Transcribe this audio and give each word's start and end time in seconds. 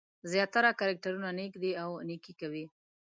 زیاتره 0.31 0.69
کرکټرونه 0.79 1.29
نېک 1.37 1.53
دي 1.61 1.71
او 1.83 1.89
نېکي 2.07 2.33
کوي. 2.41 2.65